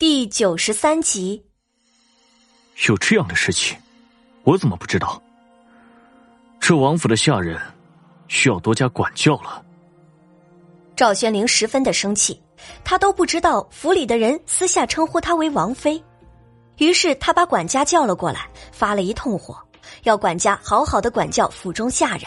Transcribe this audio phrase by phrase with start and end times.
[0.00, 1.44] 第九十三集，
[2.88, 3.76] 有这样的事情，
[4.44, 5.22] 我怎么不知道？
[6.58, 7.60] 这王府的下人
[8.26, 9.62] 需要多加管教了。
[10.96, 12.42] 赵玄灵十分的生气，
[12.82, 16.02] 他都不知道府里的人私下称呼他为王妃，
[16.78, 19.54] 于是他把管家叫了过来，发了一通火，
[20.04, 22.22] 要管家好好的管教府中下人。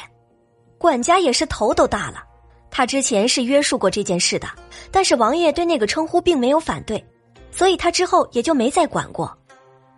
[0.78, 2.24] 管家也是头都大了，
[2.70, 4.48] 他之前是约束过这件事的，
[4.92, 7.04] 但是王爷对那个称呼并没有反对。
[7.56, 9.32] 所以他之后也就没再管过，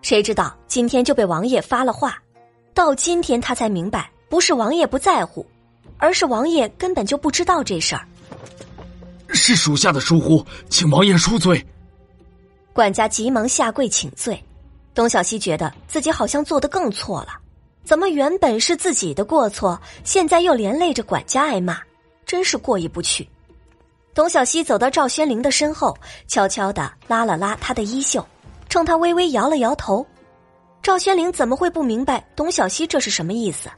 [0.01, 2.17] 谁知道今天就被王爷发了话，
[2.73, 5.45] 到今天他才明白，不是王爷不在乎，
[5.97, 8.05] 而是王爷根本就不知道这事儿。
[9.29, 11.65] 是属下的疏忽，请王爷恕罪。
[12.73, 14.41] 管家急忙下跪请罪。
[14.93, 17.29] 董小西觉得自己好像做的更错了，
[17.83, 21.77] 怎么原本是自己的过错，现在又连累着管家挨骂，
[22.25, 23.27] 真是过意不去。
[24.15, 28.25] 董小希走到赵宣灵的身后，悄悄的拉了拉他的衣袖，
[28.69, 30.07] 冲他微微摇了摇头。
[30.81, 33.69] 赵宣灵怎么会不明白董小希这是什么意思？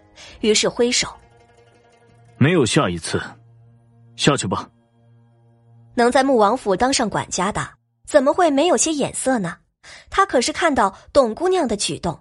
[0.41, 1.07] 于是挥手
[2.37, 3.19] ：“没有下一次，
[4.15, 4.69] 下去吧。”
[5.95, 7.67] 能在穆王府当上管家的，
[8.05, 9.57] 怎么会没有些眼色呢？
[10.11, 12.19] 他可是看到董姑娘的举动，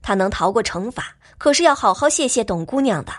[0.00, 3.12] 他能逃过惩罚，可是要好好谢谢董姑娘的。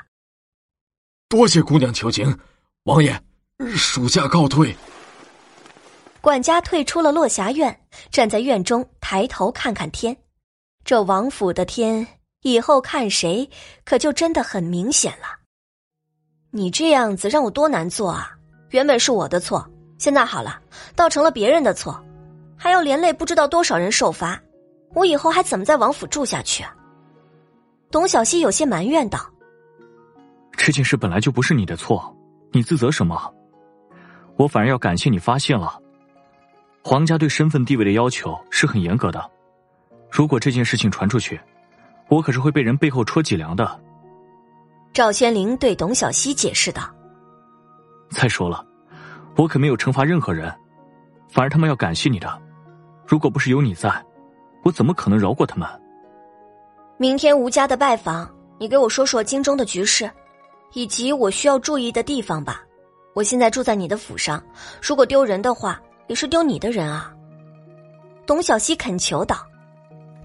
[1.29, 2.39] 多谢姑娘求情，
[2.85, 3.21] 王爷。
[3.75, 4.75] 属下告退。
[6.19, 7.79] 管家退出了落霞院，
[8.11, 10.15] 站在院中抬头看看天。
[10.83, 12.05] 这王府的天，
[12.41, 13.49] 以后看谁
[13.83, 15.27] 可就真的很明显了。
[16.51, 18.31] 你这样子让我多难做啊！
[18.71, 19.65] 原本是我的错，
[19.97, 20.59] 现在好了，
[20.95, 22.03] 倒成了别人的错，
[22.57, 24.41] 还要连累不知道多少人受罚。
[24.93, 26.75] 我以后还怎么在王府住下去啊？
[27.91, 29.29] 董小希有些埋怨道
[30.57, 32.15] ：“这件事本来就不是你的错，
[32.51, 33.33] 你自责什么？”
[34.37, 35.79] 我反而要感谢你发现了，
[36.83, 39.31] 皇家对身份地位的要求是很严格的。
[40.11, 41.39] 如果这件事情传出去，
[42.09, 43.79] 我可是会被人背后戳脊梁的。
[44.93, 46.83] 赵宣灵对董小希解释道
[48.09, 48.65] ：“再说了，
[49.35, 50.53] 我可没有惩罚任何人，
[51.29, 52.41] 反而他们要感谢你的。
[53.05, 53.89] 如果不是有你在，
[54.63, 55.67] 我怎么可能饶过他们？”
[56.97, 60.09] 明天吴家的拜访，你给我说说京中的局势，
[60.73, 62.64] 以及我需要注意的地方吧。
[63.15, 64.43] 我现在住在你的府上，
[64.81, 67.15] 如果丢人的话，也是丢你的人啊。”
[68.27, 69.47] 董小希恳求道。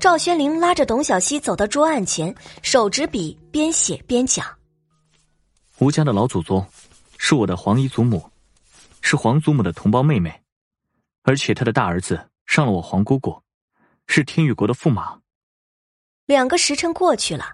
[0.00, 4.44] 赵宣灵拉着董小希走到桌案前，手执笔边写边讲
[5.78, 6.66] ：“吴家的老祖宗
[7.16, 8.28] 是我的皇姨祖母，
[9.02, 10.42] 是皇祖母的同胞妹妹，
[11.22, 13.40] 而且她的大儿子上了我皇姑姑，
[14.06, 15.20] 是天宇国的驸马。”
[16.26, 17.44] 两个时辰过去了，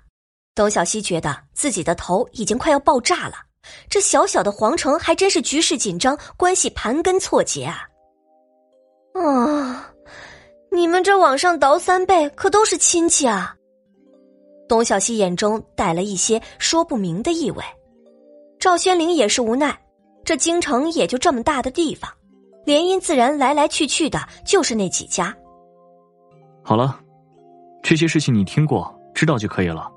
[0.54, 3.45] 董小希觉得自己的头已经快要爆炸了。
[3.88, 7.82] 这小小的皇城还真是局势紧张，关系盘根错节啊！
[9.14, 9.90] 啊，
[10.70, 13.54] 你们这往上倒三辈，可都是亲戚啊！
[14.68, 17.62] 董小希眼中带了一些说不明的意味。
[18.58, 19.78] 赵宣灵也是无奈，
[20.24, 22.10] 这京城也就这么大的地方，
[22.64, 25.34] 联姻自然来来去去的就是那几家。
[26.64, 26.98] 好了，
[27.82, 29.88] 这些事情你听过、知道就可以了。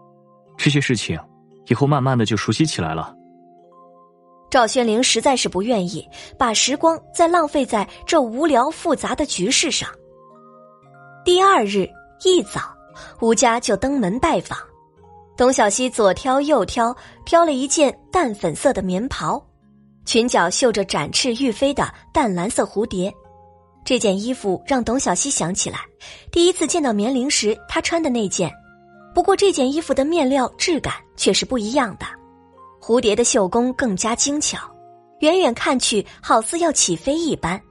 [0.56, 1.19] 这些事情
[1.68, 3.16] 以后慢慢的就熟悉起来了。
[4.49, 9.89] 赵宣灵实在是不愿意把时光再浪费在这无聊复杂的局势上。
[11.23, 11.87] 第二日
[12.23, 12.61] 一早，
[13.21, 14.57] 吴家就登门拜访。
[15.37, 16.95] 董小希左挑右挑，
[17.25, 19.41] 挑了一件淡粉色的棉袍，
[20.05, 23.13] 裙角绣着展翅欲飞的淡蓝色蝴蝶。
[23.85, 25.79] 这件衣服让董小希想起来
[26.31, 28.51] 第一次见到棉铃时她穿的那件，
[29.16, 32.05] 不过这件衣服的面料质感却是不一样的。
[32.81, 34.59] 蝴蝶的绣工更加精巧，
[35.19, 37.62] 远远看去好似要起飞一般。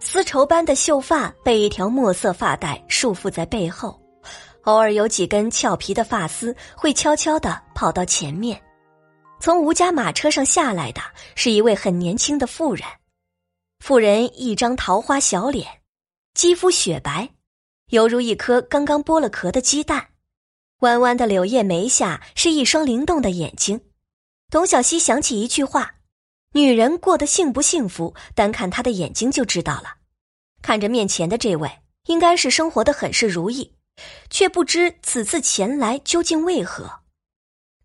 [0.00, 4.00] 丝绸般的秀发被一条墨色发带束缚在背后，
[4.62, 8.60] 偶尔有几根俏皮的发丝会悄悄地跑到前面。
[9.40, 11.00] 从吴家马车上下来的
[11.34, 12.86] 是一位很年轻的妇人，
[13.78, 15.68] 妇人一张桃花小脸，
[16.34, 17.28] 肌肤雪白，
[17.90, 20.08] 犹如一颗刚刚剥了壳的鸡蛋。
[20.80, 23.80] 弯弯的柳叶眉下是一双灵动的眼睛。
[24.52, 25.94] 董小希想起一句话
[26.52, 29.94] ：“女人过得幸不幸福，单看她的眼睛就知道了。”
[30.60, 33.72] 看着面前的这位，应该是生活的很是如意，
[34.28, 37.00] 却不知此次前来究竟为何。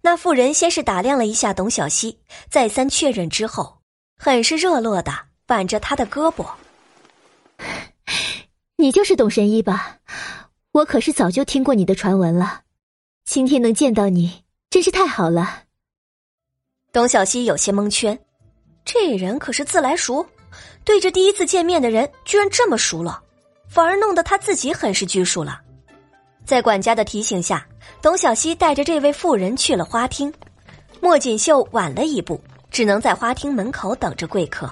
[0.02, 2.20] 那妇人先是打量了一下董小希，
[2.50, 3.80] 再三确认之后，
[4.18, 6.46] 很是热络的挽着他的胳膊
[8.76, 10.00] ：“你就是董神医吧？
[10.74, 12.64] 我可是早就听过你的传闻了，
[13.24, 15.64] 今天能见到你，真是太好了。”
[16.98, 18.18] 董小希有些蒙圈，
[18.84, 20.26] 这人可是自来熟，
[20.84, 23.22] 对着第一次见面的人居然这么熟了，
[23.70, 25.62] 反而弄得他自己很是拘束了。
[26.44, 27.64] 在管家的提醒下，
[28.02, 30.34] 董小希带着这位妇人去了花厅。
[31.00, 32.42] 莫锦绣晚了一步，
[32.72, 34.68] 只能在花厅门口等着贵客。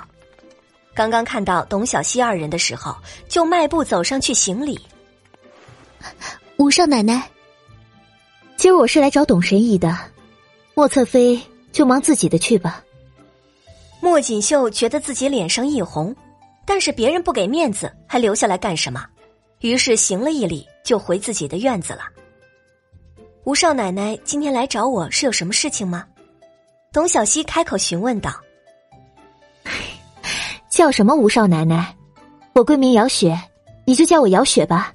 [0.96, 2.98] 刚刚看到董小希二人的时候，
[3.30, 4.82] 就迈步走上去行礼。
[6.58, 7.30] 吴少奶奶，
[8.58, 9.96] 今儿我是来找董神医的，
[10.74, 11.40] 莫侧妃
[11.76, 12.82] 就忙自己的去吧。
[14.00, 16.16] 莫锦绣觉得自己脸上一红，
[16.66, 19.06] 但是别人不给面子，还留下来干什么？
[19.60, 22.04] 于是行了一礼，就回自己的院子了。
[23.44, 26.06] 吴少奶奶今天来找我是有什么事情吗？
[26.94, 28.34] 董小希开口询问道。
[30.70, 31.94] 叫什么吴少奶奶？
[32.54, 33.38] 我闺名姚雪，
[33.86, 34.94] 你就叫我姚雪吧。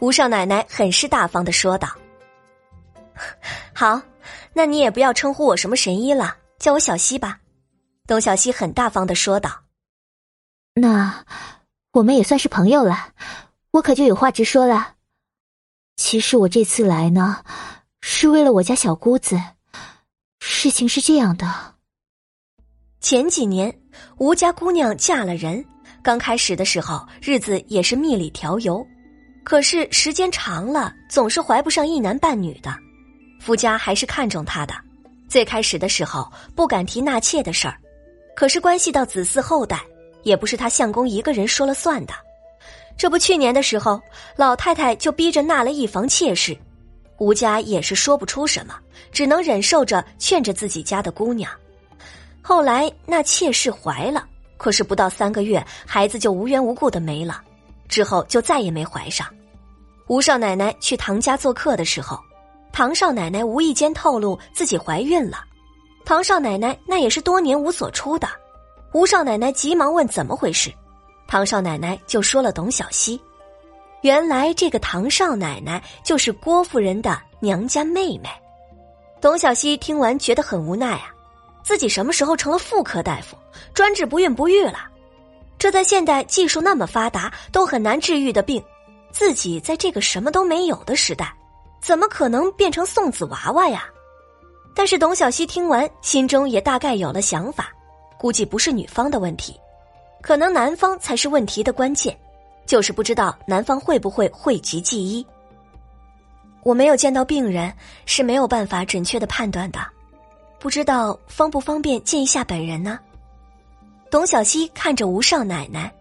[0.00, 1.88] 吴少奶奶很是大方的说道
[3.72, 4.02] ：“好，
[4.54, 7.40] 那你也不要称呼我什么神医了，叫我小西吧。”
[8.06, 9.50] 董小西很大方的说道
[10.74, 11.24] ：“那
[11.92, 13.12] 我们也算是朋友了，
[13.72, 14.94] 我可就有话直说了。
[15.96, 17.44] 其实我这次来呢，
[18.00, 19.40] 是为了我家小姑子。
[20.40, 21.74] 事情是这样的，
[23.00, 23.78] 前几年。”
[24.18, 25.64] 吴家姑娘嫁了人，
[26.02, 28.84] 刚开始的时候日子也是蜜里调油，
[29.44, 32.76] 可是时间长了，总是怀不上一男半女的。
[33.44, 34.74] 夫家还是看重她的，
[35.28, 36.26] 最开始的时候
[36.56, 37.76] 不敢提纳妾的事儿，
[38.34, 39.78] 可是关系到子嗣后代，
[40.22, 42.14] 也不是他相公一个人说了算的。
[42.96, 44.00] 这不，去年的时候，
[44.34, 46.56] 老太太就逼着纳了一房妾室，
[47.18, 48.74] 吴家也是说不出什么，
[49.12, 51.50] 只能忍受着劝着自己家的姑娘。
[52.40, 54.26] 后来那妾室怀了，
[54.56, 57.42] 可是不到三个月，孩子就无缘无故的没了，
[57.88, 59.26] 之后就再也没怀上。
[60.06, 62.18] 吴少奶奶去唐家做客的时候，
[62.74, 65.44] 唐少奶奶无意间透露自己怀孕了。
[66.04, 68.26] 唐少奶奶那也是多年无所出的，
[68.92, 70.74] 吴少奶奶急忙问怎么回事，
[71.28, 73.18] 唐少奶奶就说了董小希。
[74.02, 78.28] 原来这个唐少奶奶就是郭夫人的娘家妹妹。
[79.20, 81.14] 董小希听完觉得很无奈啊。
[81.62, 83.36] 自己什么时候成了妇科大夫，
[83.72, 84.90] 专治不孕不育了？
[85.60, 88.60] 这在现代技术那么发达都很难治愈的病，
[89.12, 91.32] 自己在这个什么都没有的时代，
[91.84, 93.84] 怎么可能变成送子娃娃呀？
[94.74, 97.70] 但是董小希听完，心中也大概有了想法，
[98.18, 99.54] 估计不是女方的问题，
[100.22, 102.18] 可能男方才是问题的关键，
[102.64, 105.24] 就是不知道男方会不会讳疾忌医。
[106.62, 107.70] 我没有见到病人，
[108.06, 109.78] 是没有办法准确的判断的。
[110.58, 112.98] 不知道方不方便见一下本人呢？
[114.10, 115.92] 董小希看着吴少奶奶。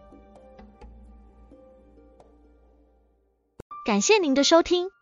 [3.86, 4.88] 感谢您的收听，